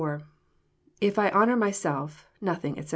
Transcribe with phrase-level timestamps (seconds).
[1.03, 2.89] —llf I honour myself., .nothing, etc.'